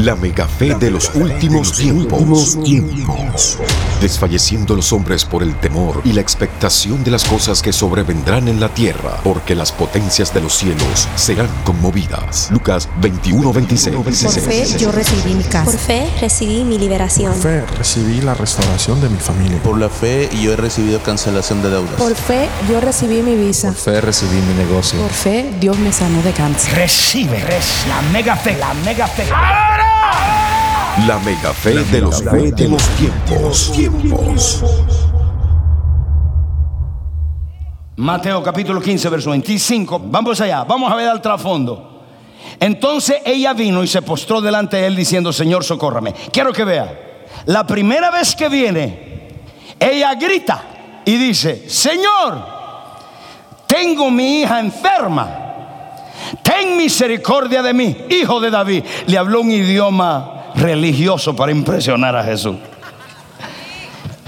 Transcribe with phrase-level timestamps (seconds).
[0.00, 3.58] La mega fe de los últimos tiempos.
[4.00, 8.60] Desfalleciendo los hombres por el temor y la expectación de las cosas que sobrevendrán en
[8.60, 12.48] la tierra, porque las potencias de los cielos serán conmovidas.
[12.50, 13.96] Lucas 21, 26.
[13.96, 15.70] Por fe yo recibí mi casa.
[15.70, 17.34] Por fe recibí mi liberación.
[17.34, 19.62] Por fe recibí la restauración de mi familia.
[19.62, 21.96] Por la fe yo he recibido cancelación de deudas.
[21.96, 23.68] Por fe yo recibí mi visa.
[23.68, 24.98] Por fe recibí mi negocio.
[24.98, 26.74] Por fe Dios me sanó de cáncer.
[26.74, 29.24] Recibe, recibe la mega fe, la mega fe.
[30.98, 33.72] La mega fe de los últimos tiempos.
[33.72, 34.64] tiempos.
[37.96, 40.00] Mateo capítulo 15, verso 25.
[40.06, 42.02] Vamos allá, vamos a ver al trasfondo.
[42.58, 46.12] Entonces ella vino y se postró delante de él diciendo, Señor, socórrame.
[46.32, 49.28] Quiero que vea, la primera vez que viene,
[49.78, 52.44] ella grita y dice, Señor,
[53.66, 55.36] tengo mi hija enferma.
[56.42, 58.84] Ten misericordia de mí, hijo de David.
[59.06, 62.56] Le habló un idioma religioso para impresionar a Jesús.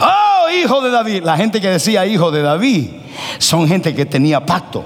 [0.01, 1.23] Oh, hijo de David.
[1.23, 2.91] La gente que decía hijo de David
[3.39, 4.85] son gente que tenía pacto.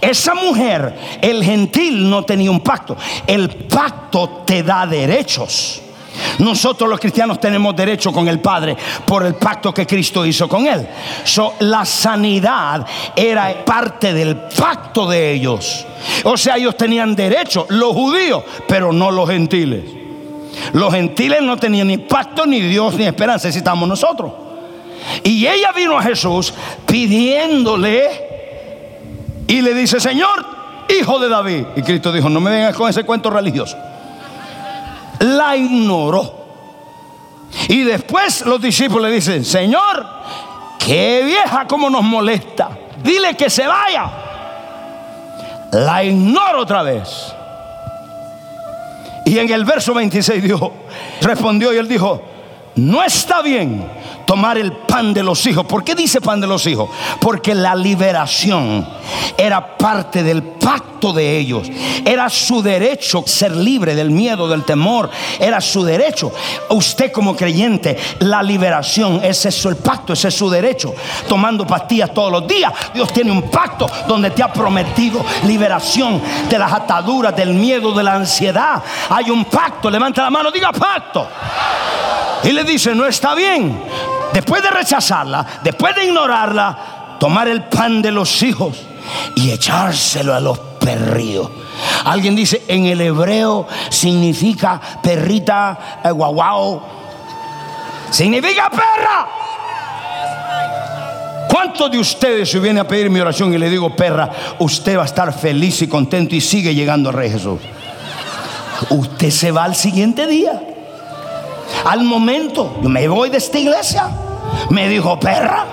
[0.00, 2.96] Esa mujer, el gentil, no tenía un pacto.
[3.26, 5.82] El pacto te da derechos.
[6.38, 10.66] Nosotros los cristianos tenemos derecho con el Padre por el pacto que Cristo hizo con
[10.66, 10.86] Él.
[11.60, 15.86] la sanidad era parte del pacto de ellos.
[16.24, 19.95] O sea, ellos tenían derecho, los judíos, pero no los gentiles.
[20.72, 24.32] Los gentiles no tenían ni pacto, ni Dios, ni esperanza, necesitamos nosotros.
[25.22, 26.52] Y ella vino a Jesús
[26.86, 28.26] pidiéndole
[29.46, 30.44] y le dice, Señor,
[30.88, 31.64] hijo de David.
[31.76, 33.76] Y Cristo dijo, no me vengas con ese cuento religioso.
[35.20, 36.46] La ignoró.
[37.68, 40.06] Y después los discípulos le dicen, Señor,
[40.78, 42.70] qué vieja como nos molesta.
[43.02, 44.10] Dile que se vaya.
[45.72, 47.35] La ignoro otra vez.
[49.26, 50.72] Y en el verso 26 dijo,
[51.20, 52.22] respondió y él dijo,
[52.76, 53.84] no está bien
[54.26, 55.64] tomar el pan de los hijos.
[55.64, 56.90] ¿Por qué dice pan de los hijos?
[57.20, 58.86] Porque la liberación
[59.38, 61.68] era parte del pacto de ellos.
[62.04, 65.08] Era su derecho ser libre del miedo, del temor.
[65.38, 66.32] Era su derecho.
[66.70, 70.94] Usted como creyente, la liberación, ese es el pacto, ese es su derecho.
[71.28, 72.72] Tomando pastillas todos los días.
[72.92, 76.20] Dios tiene un pacto donde te ha prometido liberación
[76.50, 78.82] de las ataduras, del miedo, de la ansiedad.
[79.08, 79.88] Hay un pacto.
[79.88, 81.28] Levanta la mano, diga pacto.
[82.42, 84.15] Y le dice, no está bien.
[84.32, 88.76] Después de rechazarla, después de ignorarla, tomar el pan de los hijos
[89.34, 91.50] y echárselo a los perrillos.
[92.04, 96.82] Alguien dice, en el hebreo significa perrita, eh, guau
[98.10, 99.28] Significa perra.
[101.48, 105.02] ¿Cuántos de ustedes si viene a pedir mi oración y le digo perra, usted va
[105.02, 107.60] a estar feliz y contento y sigue llegando al Rey Jesús?
[108.90, 110.75] Usted se va al siguiente día
[111.84, 112.78] al momento.
[112.82, 114.10] Yo me voy de esta iglesia.
[114.70, 115.64] Me dijo, perra.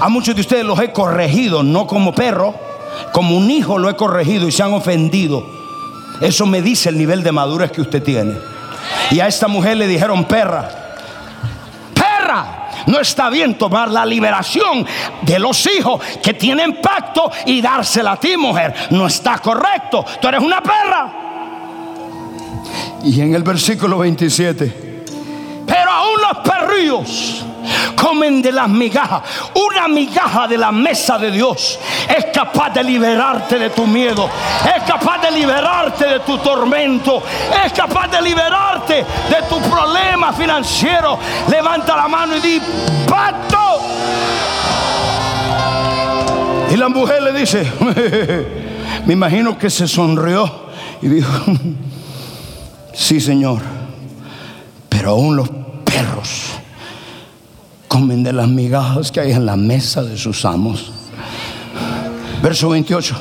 [0.00, 2.54] A muchos de ustedes los he corregido, no como perro,
[3.12, 5.44] como un hijo lo he corregido y se han ofendido.
[6.20, 8.36] Eso me dice el nivel de madurez que usted tiene.
[9.10, 10.68] Y a esta mujer le dijeron, perra,
[11.94, 14.86] perra, no está bien tomar la liberación
[15.22, 18.72] de los hijos que tienen pacto y dársela a ti, mujer.
[18.90, 20.04] No está correcto.
[20.20, 21.12] Tú eres una perra.
[23.04, 24.89] Y en el versículo 27 pero aún
[26.30, 27.44] los perrillos
[27.96, 29.22] comen de las migajas.
[29.54, 34.28] Una migaja de la mesa de Dios es capaz de liberarte de tu miedo,
[34.64, 37.22] es capaz de liberarte de tu tormento,
[37.64, 41.18] es capaz de liberarte de tu problema financiero.
[41.48, 42.60] Levanta la mano y di,
[43.08, 43.58] pacto.
[46.70, 47.70] Y la mujer le dice,
[49.06, 50.70] me imagino que se sonrió
[51.02, 51.32] y dijo,
[52.94, 53.60] sí Señor,
[54.88, 55.59] pero aún los
[56.00, 56.52] perros
[57.88, 60.92] comen de las migajas que hay en la mesa de sus amos.
[62.42, 63.16] Verso 28.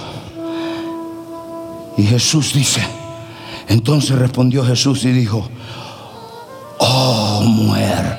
[1.98, 2.82] Y Jesús dice,
[3.68, 5.50] entonces respondió Jesús y dijo,
[6.78, 8.18] oh mujer.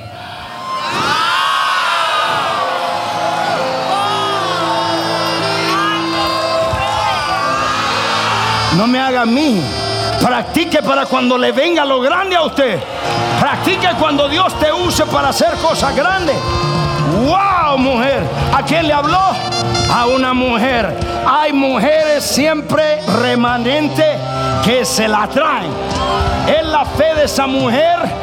[8.77, 9.59] No me haga a mí
[10.21, 12.79] Practique para cuando le venga lo grande a usted.
[13.39, 16.35] Practique cuando Dios te use para hacer cosas grandes.
[17.25, 17.77] ¡Wow!
[17.77, 18.23] Mujer.
[18.53, 19.31] ¿A quién le habló?
[19.91, 20.95] A una mujer.
[21.25, 24.17] Hay mujeres siempre remanentes
[24.63, 25.71] que se la traen.
[26.47, 28.21] Es la fe de esa mujer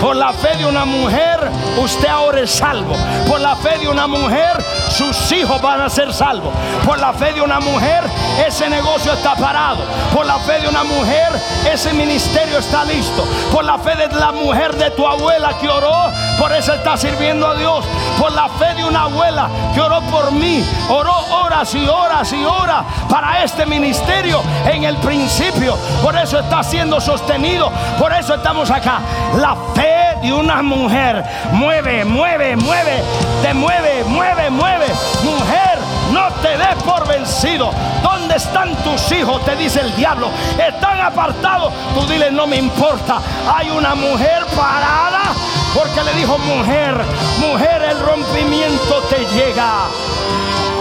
[0.00, 1.38] por la fe de una mujer,
[1.76, 2.96] usted ahora es salvo.
[3.28, 4.56] Por la fe de una mujer,
[4.90, 6.52] sus hijos van a ser salvos.
[6.84, 8.04] Por la fe de una mujer,
[8.46, 9.84] ese negocio está parado.
[10.12, 11.28] Por la fe de una mujer,
[11.70, 13.24] ese ministerio está listo.
[13.52, 17.46] Por la fe de la mujer de tu abuela que oró, por eso está sirviendo
[17.46, 17.84] a Dios.
[18.18, 22.44] Por la fe de una abuela que oró por mí, oró horas y horas y
[22.44, 25.76] horas para este ministerio en el principio.
[26.02, 27.70] Por eso está siendo sostenido.
[27.98, 29.00] Por eso estamos acá.
[29.36, 33.02] La fe de una mujer mueve, mueve, mueve,
[33.42, 34.86] te mueve, mueve, mueve.
[35.22, 35.78] Mujer,
[36.12, 37.70] no te des por vencido.
[38.02, 39.44] ¿Dónde están tus hijos?
[39.44, 40.30] Te dice el diablo.
[40.58, 41.72] Están apartados.
[41.94, 43.20] Tú dile, no me importa.
[43.54, 45.32] Hay una mujer parada
[45.74, 46.94] porque le dijo, mujer,
[47.38, 49.86] mujer, el rompimiento te llega.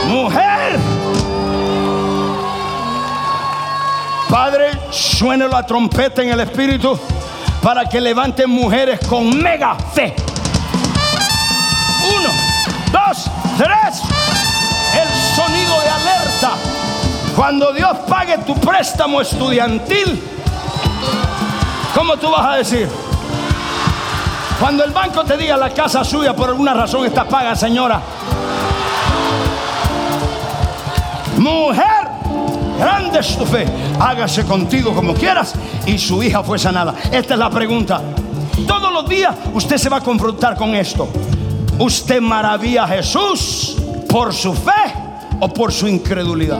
[0.07, 0.79] Mujer.
[4.29, 6.99] Padre, suene la trompeta en el espíritu
[7.61, 10.15] para que levanten mujeres con mega fe.
[12.17, 12.29] Uno,
[12.91, 13.25] dos,
[13.57, 14.01] tres.
[14.95, 16.51] El sonido de alerta.
[17.35, 20.21] Cuando Dios pague tu préstamo estudiantil,
[21.95, 22.89] ¿cómo tú vas a decir?
[24.59, 28.01] Cuando el banco te diga la casa suya por alguna razón está paga, señora.
[31.37, 31.88] Mujer,
[32.79, 33.65] grande es tu fe.
[33.99, 35.53] Hágase contigo como quieras
[35.85, 36.95] y su hija fue sanada.
[37.11, 38.01] Esta es la pregunta.
[38.67, 41.07] Todos los días usted se va a confrontar con esto.
[41.77, 43.77] ¿Usted maravilla a Jesús
[44.09, 44.93] por su fe
[45.39, 46.59] o por su incredulidad?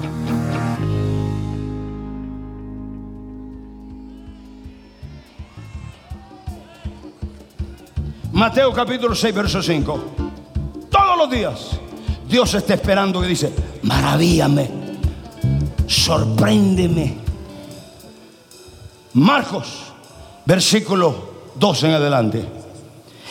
[8.33, 10.03] Mateo capítulo 6, verso 5.
[10.89, 11.77] Todos los días
[12.27, 13.51] Dios está esperando que dice,
[13.83, 14.69] maravíame,
[15.85, 17.20] sorpréndeme.
[19.13, 19.67] Marcos,
[20.45, 22.45] versículo 2 en adelante.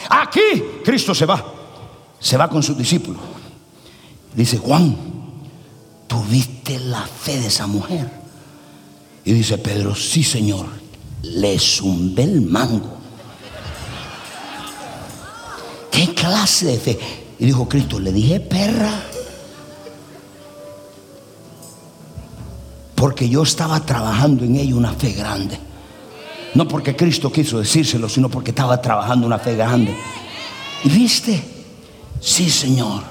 [0.09, 0.41] Aquí
[0.85, 1.45] Cristo se va,
[2.19, 3.21] se va con sus discípulos.
[4.35, 4.97] Dice, Juan,
[6.07, 8.11] ¿tuviste la fe de esa mujer?
[9.25, 10.67] Y dice Pedro, sí Señor,
[11.23, 12.99] le zumbé el mango.
[15.91, 16.99] ¿Qué clase de fe?
[17.39, 19.03] Y dijo Cristo, le dije perra.
[22.95, 25.70] Porque yo estaba trabajando en ella una fe grande.
[26.55, 29.97] No porque Cristo quiso decírselo, sino porque estaba trabajando una fe grande.
[30.85, 31.43] ¿Y viste?
[32.21, 33.03] Sí, Señor.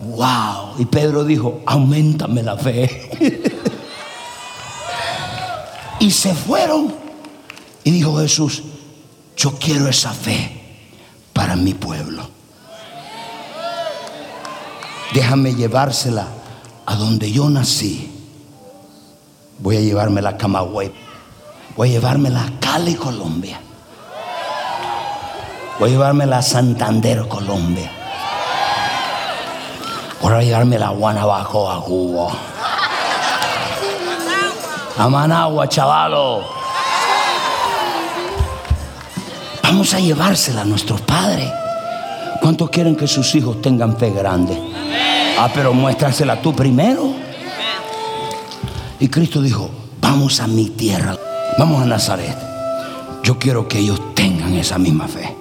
[0.00, 0.74] Wow.
[0.78, 3.10] Y Pedro dijo, aumentame la fe.
[6.00, 6.94] y se fueron.
[7.84, 8.62] Y dijo Jesús,
[9.36, 10.50] yo quiero esa fe
[11.32, 12.28] para mi pueblo.
[15.12, 16.28] Déjame llevársela
[16.86, 18.10] a donde yo nací.
[19.58, 21.07] Voy a llevármela a Camagüey.
[21.78, 23.60] Voy a llevármela a Cali, Colombia.
[25.78, 27.88] Voy a llevármela a Santander, Colombia.
[30.20, 32.32] Voy a llevármela a Guanabaco, a Cuba.
[34.98, 36.42] A Managua, chavalo.
[39.62, 41.48] Vamos a llevársela a nuestros padres.
[42.40, 44.60] ¿Cuántos quieren que sus hijos tengan fe grande?
[45.38, 47.14] Ah, pero muéstrasela tú primero.
[48.98, 49.70] Y Cristo dijo,
[50.00, 51.16] vamos a mi tierra,
[51.58, 52.36] vamos a Nazaret.
[53.24, 55.36] Yo quiero que ellos tengan esa misma fe.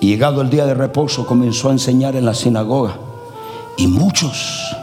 [0.00, 2.96] Y llegado el día de reposo comenzó a enseñar en la sinagoga.
[3.76, 4.74] Y muchos,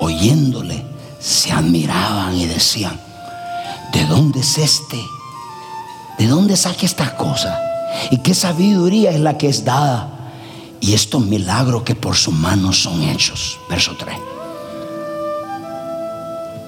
[0.00, 0.84] oyéndole,
[1.20, 2.98] se admiraban y decían,
[3.92, 4.98] ¿de dónde es este?
[6.18, 7.56] ¿De dónde saca estas cosas?
[8.10, 10.08] ¿Y qué sabiduría es la que es dada?
[10.80, 13.58] Y estos milagros que por sus manos son hechos.
[13.68, 14.16] Verso 3.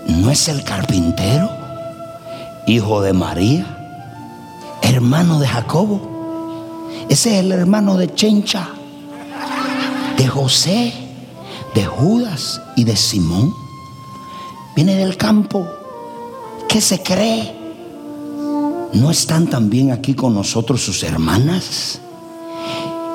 [0.08, 1.57] ¿No es el carpintero,
[2.68, 3.66] hijo de María,
[4.82, 6.16] hermano de Jacobo,
[7.08, 8.68] Ese es el hermano de Chencha,
[10.18, 10.92] de José,
[11.74, 13.54] de Judas y de Simón.
[14.76, 15.66] Viene del campo.
[16.68, 17.56] ¿Qué se cree?
[18.92, 22.00] ¿No están también aquí con nosotros sus hermanas?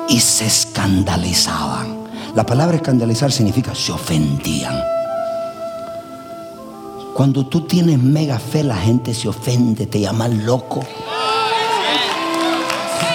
[0.08, 2.04] Y se escandalizaban.
[2.34, 4.93] La palabra escandalizar significa se ofendían.
[7.14, 10.84] Cuando tú tienes mega fe, la gente se ofende, te llaman loco.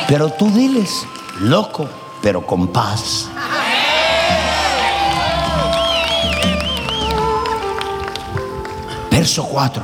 [0.08, 1.06] Pero tú diles,
[1.42, 1.86] loco,
[2.22, 3.28] pero con paz.
[9.12, 9.84] Verso 4.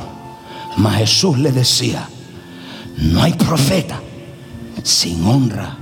[0.78, 2.08] Mas Jesús le decía,
[2.96, 4.00] no hay profeta
[4.82, 5.78] sin honra,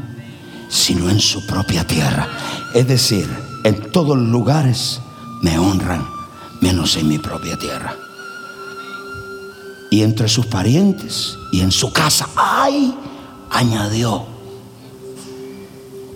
[0.70, 2.28] sino en su propia tierra.
[2.74, 3.30] Es decir,
[3.64, 5.00] en todos los lugares
[5.44, 6.04] me honran,
[6.62, 7.96] menos en mi propia tierra.
[9.94, 12.98] Y entre sus parientes y en su casa, ay,
[13.52, 14.26] añadió,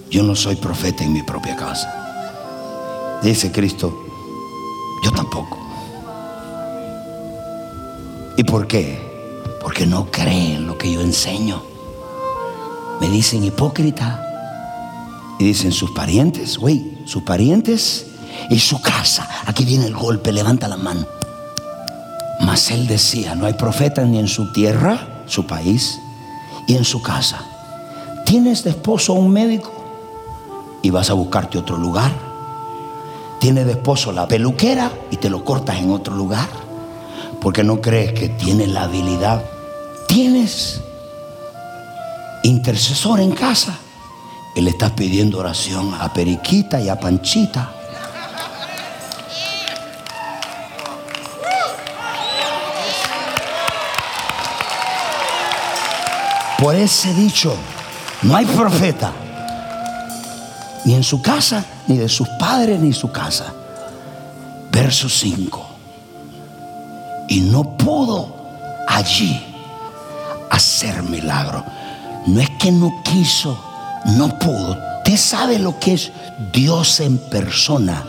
[0.10, 3.20] yo no soy profeta en mi propia casa.
[3.22, 3.96] Dice Cristo,
[5.04, 5.60] yo tampoco.
[8.36, 9.00] ¿Y por qué?
[9.62, 11.62] Porque no creen lo que yo enseño.
[13.00, 14.24] Me dicen hipócrita.
[15.38, 18.08] Y dicen sus parientes, güey, sus parientes
[18.50, 19.30] y su casa.
[19.46, 21.17] Aquí viene el golpe, levanta la mano.
[22.40, 26.00] Mas él decía, no hay profeta ni en su tierra, su país,
[26.68, 27.40] y en su casa.
[28.26, 29.72] ¿Tienes de esposo un médico?
[30.84, 32.12] Y vas a buscarte otro lugar.
[33.40, 36.48] Tienes de esposo la peluquera y te lo cortas en otro lugar.
[37.42, 39.44] Porque no crees que tienes la habilidad.
[40.08, 40.82] Tienes
[42.44, 43.78] intercesor en casa
[44.56, 47.77] y le estás pidiendo oración a Periquita y a Panchita.
[56.58, 57.56] Por ese dicho,
[58.24, 59.12] no hay profeta,
[60.86, 63.54] ni en su casa, ni de sus padres, ni su casa.
[64.72, 65.66] Verso 5.
[67.30, 68.36] Y no pudo
[68.88, 69.40] allí
[70.50, 71.64] hacer milagro.
[72.26, 73.58] No es que no quiso,
[74.06, 74.78] no pudo.
[74.98, 76.12] Usted sabe lo que es
[76.52, 78.04] Dios en persona.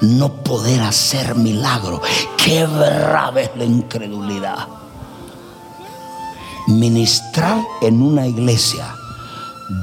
[0.00, 2.00] No poder hacer milagro.
[2.36, 4.66] Qué brava es la incredulidad.
[6.68, 8.94] Ministrar en una iglesia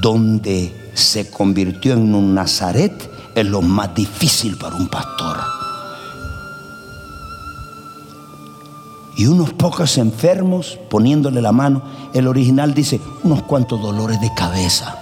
[0.00, 2.92] donde se convirtió en un Nazaret
[3.34, 5.36] es lo más difícil para un pastor.
[9.16, 11.82] Y unos pocos enfermos poniéndole la mano.
[12.14, 14.96] El original dice unos cuantos dolores de cabeza.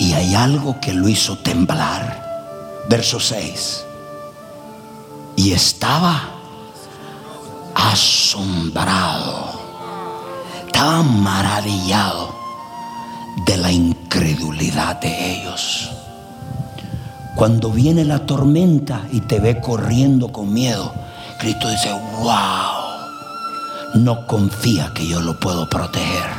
[0.00, 2.82] Y hay algo que lo hizo temblar.
[2.88, 3.84] Verso 6.
[5.36, 6.31] Y estaba
[7.92, 9.52] asombrado.
[10.66, 12.34] Estaba maravillado
[13.46, 15.90] de la incredulidad de ellos.
[17.34, 20.92] Cuando viene la tormenta y te ve corriendo con miedo,
[21.38, 26.30] Cristo dice, wow, no confía que yo lo puedo proteger.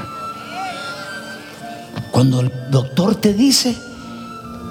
[2.12, 3.78] Cuando el doctor te dice,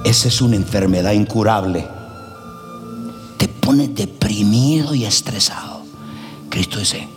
[0.05, 1.87] esa es una enfermedad incurable,
[3.37, 5.72] te pone deprimido y estresado.
[6.53, 7.09] Cristo dice,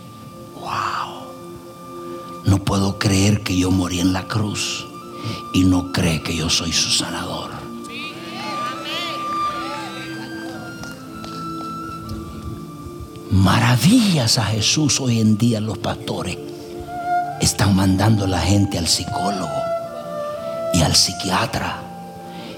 [0.54, 1.26] wow,
[2.46, 4.86] no puedo creer que yo morí en la cruz
[5.52, 7.50] y no cree que yo soy su sanador.
[13.30, 16.38] Maravillas a Jesús hoy en día los pastores
[17.38, 19.60] están mandando a la gente al psicólogo
[20.72, 21.82] y al psiquiatra.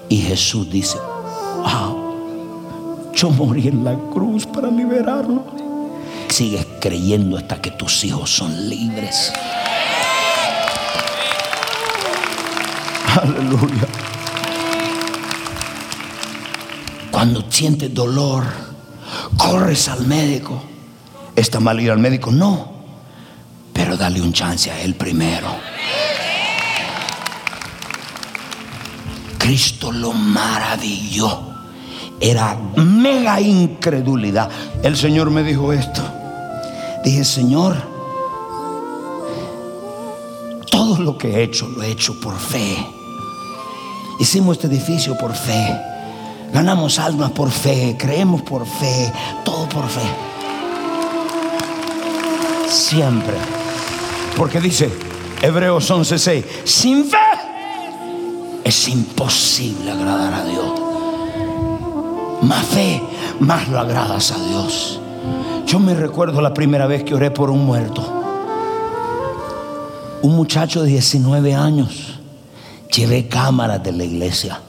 [0.08, 0.96] Y Jesús dice,
[1.56, 5.57] wow, yo morí en la cruz para liberarlo.
[6.28, 9.32] Sigues creyendo hasta que tus hijos son libres.
[13.20, 13.88] Aleluya.
[17.10, 18.44] Cuando sientes dolor,
[19.36, 20.62] corres al médico.
[21.34, 22.30] ¿Está mal ir al médico?
[22.30, 22.72] No.
[23.72, 25.48] Pero dale un chance a él primero.
[29.38, 31.40] Cristo lo maravilló.
[32.20, 34.50] Era mega incredulidad.
[34.82, 36.17] El Señor me dijo esto.
[37.04, 37.76] Dije, Señor,
[40.70, 42.76] todo lo que he hecho lo he hecho por fe.
[44.18, 45.80] Hicimos este edificio por fe.
[46.52, 49.12] Ganamos almas por fe, creemos por fe,
[49.44, 50.00] todo por fe.
[52.68, 53.34] Siempre.
[54.36, 54.90] Porque dice
[55.42, 57.16] Hebreos 11:6, sin fe
[58.64, 60.80] es imposible agradar a Dios.
[62.42, 63.02] Más fe,
[63.40, 65.00] más lo agradas a Dios.
[65.68, 68.02] Yo me recuerdo la primera vez que oré por un muerto.
[70.22, 72.20] Un muchacho de 19 años.
[72.90, 74.62] Llevé cámaras de la iglesia.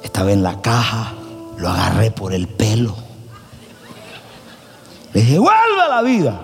[0.00, 1.14] Estaba en la caja.
[1.58, 2.94] Lo agarré por el pelo.
[5.12, 6.40] Le dije, vuelve a la vida.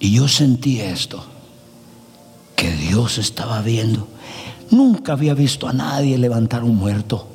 [0.00, 1.24] Y yo sentí esto.
[2.56, 4.08] Que Dios estaba viendo.
[4.72, 7.28] Nunca había visto a nadie levantar un muerto.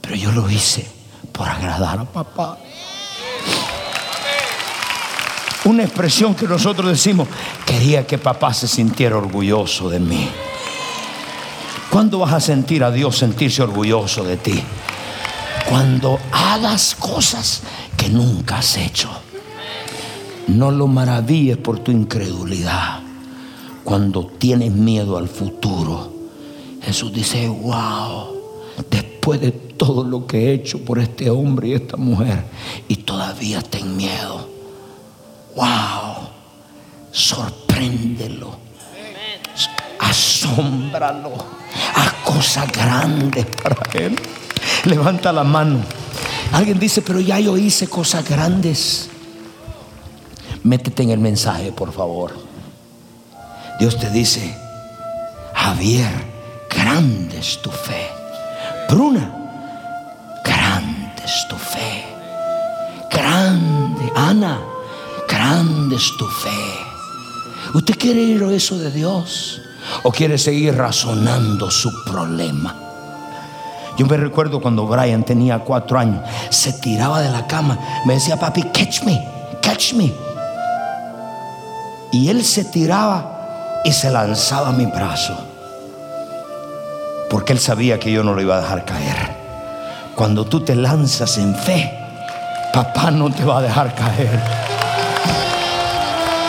[0.00, 0.90] Pero yo lo hice
[1.32, 2.60] por agradar a papá.
[5.66, 7.26] Una expresión que nosotros decimos,
[7.66, 10.28] quería que papá se sintiera orgulloso de mí.
[11.90, 14.62] ¿Cuándo vas a sentir a Dios sentirse orgulloso de ti?
[15.68, 17.62] Cuando hagas cosas
[17.96, 19.10] que nunca has hecho.
[20.46, 23.00] No lo maravilles por tu incredulidad.
[23.82, 26.12] Cuando tienes miedo al futuro.
[26.80, 28.28] Jesús dice, wow,
[28.88, 32.44] después de todo lo que he hecho por este hombre y esta mujer,
[32.86, 34.55] y todavía ten miedo.
[35.56, 36.28] Wow,
[37.10, 38.58] sorpréndelo,
[39.98, 41.32] asómbralo,
[41.94, 44.20] haz cosas grandes para él.
[44.84, 45.80] Levanta la mano.
[46.52, 49.08] Alguien dice, pero ya yo hice cosas grandes.
[50.62, 52.36] Métete en el mensaje, por favor.
[53.80, 54.54] Dios te dice,
[55.54, 56.12] Javier,
[56.68, 58.10] grande es tu fe.
[58.90, 59.32] Bruna,
[60.44, 62.04] grande es tu fe.
[63.10, 64.60] Grande, Ana,
[65.28, 66.86] grande es tu fe.
[67.74, 69.60] ¿Usted quiere ir a eso de Dios?
[70.02, 72.74] ¿O quiere seguir razonando su problema?
[73.96, 78.36] Yo me recuerdo cuando Brian tenía cuatro años, se tiraba de la cama, me decía,
[78.36, 79.26] papi, catch me,
[79.62, 80.12] catch me.
[82.12, 85.34] Y él se tiraba y se lanzaba a mi brazo,
[87.30, 89.36] porque él sabía que yo no lo iba a dejar caer.
[90.14, 91.92] Cuando tú te lanzas en fe,
[92.72, 94.40] papá no te va a dejar caer.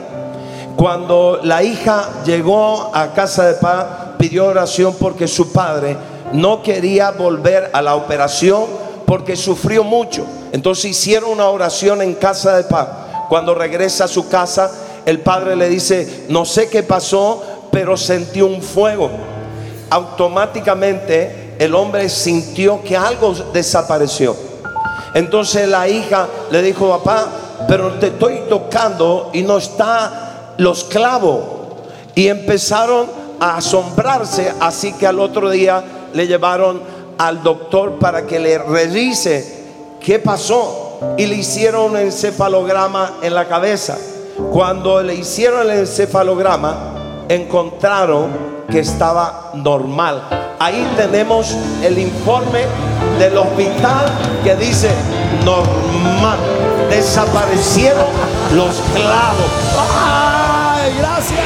[0.77, 3.87] Cuando la hija llegó a casa de paz,
[4.19, 5.97] pidió oración porque su padre
[6.33, 8.65] no quería volver a la operación
[9.07, 10.25] porque sufrió mucho.
[10.53, 12.89] Entonces hicieron una oración en casa de paz.
[13.29, 14.71] Cuando regresa a su casa,
[15.07, 19.11] el padre le dice, no sé qué pasó, pero sentí un fuego.
[19.91, 24.37] Automáticamente el hombre sintió que algo desapareció.
[25.15, 27.27] Entonces la hija le dijo, papá,
[27.69, 30.30] pero te estoy tocando y no está
[30.61, 31.41] los clavos.
[32.15, 33.07] Y empezaron
[33.41, 36.83] a asombrarse, así que al otro día le llevaron
[37.19, 39.65] al doctor para que le revise
[40.01, 41.17] qué pasó.
[41.17, 43.97] Y le hicieron un encefalograma en la cabeza.
[44.53, 50.57] Cuando le hicieron el encefalograma, encontraron que estaba normal.
[50.59, 52.65] Ahí tenemos el informe
[53.19, 54.07] del hospital
[54.45, 54.91] que dice
[55.43, 56.39] normal.
[56.91, 58.05] Desaparecieron
[58.55, 59.90] los clavos.
[61.01, 61.41] ¡Ay, gracias!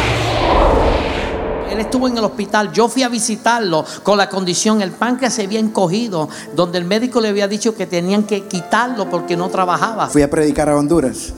[1.71, 5.43] Él estuvo en el hospital, yo fui a visitarlo con la condición, el páncreas se
[5.43, 10.09] había encogido, donde el médico le había dicho que tenían que quitarlo porque no trabajaba.
[10.09, 11.33] Fui a predicar a Honduras,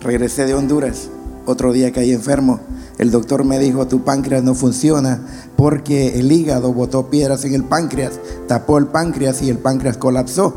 [0.00, 1.08] regresé de Honduras,
[1.44, 2.60] otro día caí enfermo.
[2.96, 5.20] El doctor me dijo, tu páncreas no funciona
[5.56, 10.54] porque el hígado botó piedras en el páncreas, tapó el páncreas y el páncreas colapsó.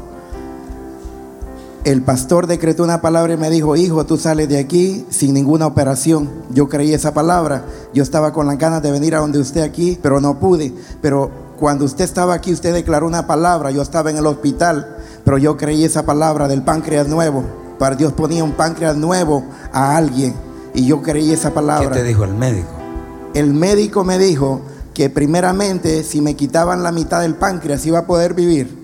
[1.87, 5.67] El pastor decretó una palabra y me dijo, hijo, tú sales de aquí sin ninguna
[5.67, 6.29] operación.
[6.49, 7.63] Yo creí esa palabra.
[7.93, 10.73] Yo estaba con las ganas de venir a donde usted aquí, pero no pude.
[11.01, 13.71] Pero cuando usted estaba aquí, usted declaró una palabra.
[13.71, 17.41] Yo estaba en el hospital, pero yo creí esa palabra del páncreas nuevo.
[17.79, 20.33] Para Dios ponía un páncreas nuevo a alguien.
[20.73, 21.87] Y yo creí esa palabra.
[21.87, 22.67] ¿Qué te dijo el médico?
[23.33, 24.59] El médico me dijo
[24.93, 28.77] que primeramente si me quitaban la mitad del páncreas iba a poder vivir,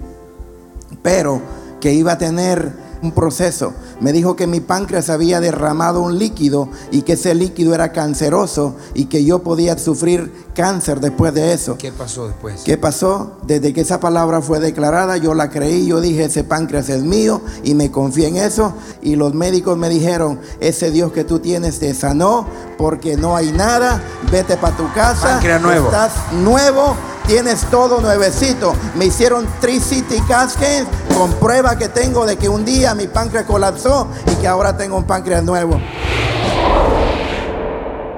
[1.01, 1.41] pero
[1.81, 3.73] que iba a tener un proceso.
[3.99, 8.75] Me dijo que mi páncreas había derramado un líquido y que ese líquido era canceroso
[8.93, 11.77] y que yo podía sufrir cáncer después de eso.
[11.77, 12.61] ¿Qué pasó después?
[12.63, 13.37] ¿Qué pasó?
[13.45, 17.41] Desde que esa palabra fue declarada, yo la creí, yo dije, ese páncreas es mío
[17.63, 18.73] y me confié en eso.
[19.01, 23.51] Y los médicos me dijeron, ese Dios que tú tienes te sanó porque no hay
[23.51, 25.33] nada, vete para tu casa.
[25.33, 25.85] Páncreas nuevo.
[25.87, 28.73] Estás nuevo tienes todo nuevecito.
[28.95, 34.07] Me hicieron City Cascades con prueba que tengo de que un día mi páncreas colapsó
[34.31, 35.79] y que ahora tengo un páncreas nuevo.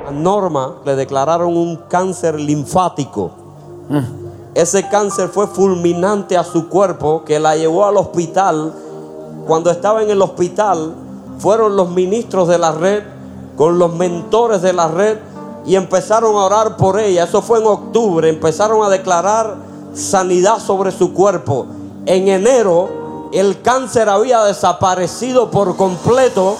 [0.07, 3.31] A Norma le declararon un cáncer linfático.
[4.53, 8.73] Ese cáncer fue fulminante a su cuerpo que la llevó al hospital.
[9.45, 10.95] Cuando estaba en el hospital,
[11.39, 13.03] fueron los ministros de la red
[13.57, 15.17] con los mentores de la red
[15.65, 17.23] y empezaron a orar por ella.
[17.23, 18.29] Eso fue en octubre.
[18.29, 19.55] Empezaron a declarar
[19.93, 21.65] sanidad sobre su cuerpo.
[22.05, 26.55] En enero el cáncer había desaparecido por completo.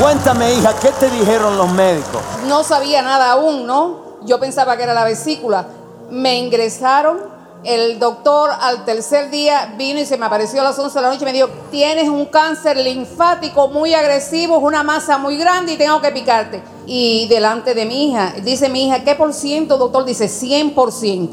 [0.00, 2.20] Cuéntame, hija, ¿qué te dijeron los médicos?
[2.46, 4.08] No sabía nada aún, ¿no?
[4.24, 5.66] Yo pensaba que era la vesícula.
[6.10, 7.37] Me ingresaron.
[7.64, 11.08] El doctor al tercer día vino y se me apareció a las 11 de la
[11.08, 15.72] noche y me dijo, tienes un cáncer linfático muy agresivo, es una masa muy grande
[15.72, 16.62] y tengo que picarte.
[16.86, 20.04] Y delante de mi hija, dice mi hija, ¿qué por ciento, doctor?
[20.04, 21.30] Dice 100%.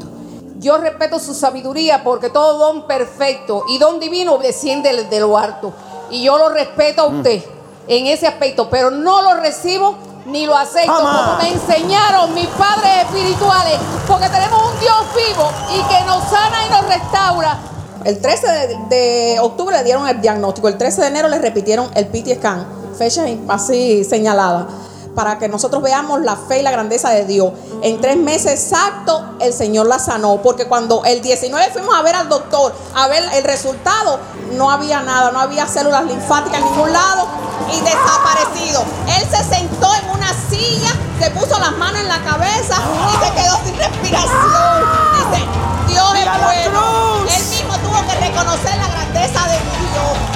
[0.58, 5.72] Yo respeto su sabiduría porque todo don perfecto y don divino desciende de lo alto.
[6.10, 7.42] Y yo lo respeto a usted
[7.86, 13.04] en ese aspecto, pero no lo recibo ni lo acepto como me enseñaron mis padres
[13.04, 17.58] espirituales, porque tenemos un Dios vivo y que nos sana y nos restaura.
[18.04, 21.90] El 13 de, de octubre le dieron el diagnóstico, el 13 de enero le repitieron
[21.94, 24.68] el PIT scan, fecha así señalada,
[25.14, 27.52] para que nosotros veamos la fe y la grandeza de Dios.
[27.82, 32.14] En tres meses exacto el Señor la sanó, porque cuando el 19 fuimos a ver
[32.14, 34.20] al doctor, a ver el resultado,
[34.52, 37.26] no había nada, no había células linfáticas en ningún lado.
[37.72, 38.84] Y desaparecido.
[39.18, 40.15] Él se sentó en una
[40.56, 42.76] silla, se puso las manos en la cabeza
[43.08, 44.84] y se quedó sin respiración.
[45.12, 45.44] Dice,
[45.88, 47.26] Dios es bueno.
[47.28, 50.35] Él mismo tuvo que reconocer la grandeza de Dios.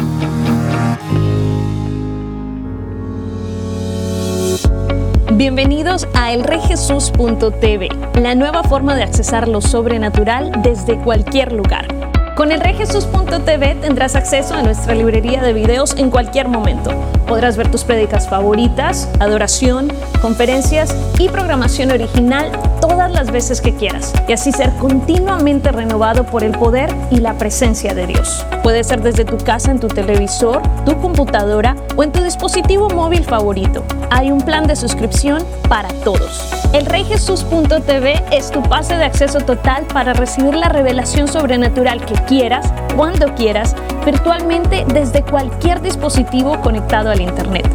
[5.37, 7.87] Bienvenidos a elreyjesus.tv,
[8.19, 12.00] la nueva forma de accesar lo sobrenatural desde cualquier lugar.
[12.41, 16.89] Con elreyjesus.tv tendrás acceso a nuestra librería de videos en cualquier momento.
[17.27, 22.51] Podrás ver tus prédicas favoritas, adoración, conferencias y programación original
[22.81, 27.37] todas las veces que quieras y así ser continuamente renovado por el poder y la
[27.37, 28.43] presencia de Dios.
[28.63, 33.23] Puede ser desde tu casa en tu televisor, tu computadora o en tu dispositivo móvil
[33.23, 33.83] favorito.
[34.09, 36.60] Hay un plan de suscripción para todos.
[36.73, 42.71] El reyjesus.tv es tu pase de acceso total para recibir la revelación sobrenatural que quieras,
[42.95, 47.69] cuando quieras, virtualmente desde cualquier dispositivo conectado al Internet.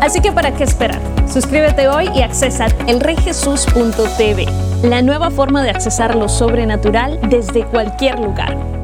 [0.00, 1.00] Así que ¿para qué esperar?
[1.30, 4.46] Suscríbete hoy y accesa elreyjesus.tv,
[4.82, 8.83] la nueva forma de accesar lo sobrenatural desde cualquier lugar.